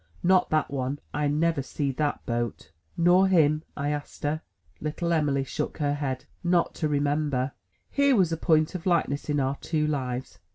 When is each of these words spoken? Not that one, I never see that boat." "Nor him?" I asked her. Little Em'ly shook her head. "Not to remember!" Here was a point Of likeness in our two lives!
Not 0.23 0.49
that 0.49 0.71
one, 0.71 0.97
I 1.13 1.27
never 1.27 1.61
see 1.61 1.91
that 1.91 2.25
boat." 2.25 2.71
"Nor 2.97 3.27
him?" 3.27 3.61
I 3.77 3.89
asked 3.89 4.23
her. 4.23 4.41
Little 4.79 5.13
Em'ly 5.13 5.43
shook 5.43 5.77
her 5.77 5.93
head. 5.93 6.25
"Not 6.43 6.73
to 6.77 6.87
remember!" 6.87 7.51
Here 7.91 8.15
was 8.15 8.31
a 8.31 8.37
point 8.37 8.73
Of 8.73 8.87
likeness 8.87 9.29
in 9.29 9.39
our 9.39 9.57
two 9.57 9.85
lives! 9.85 10.39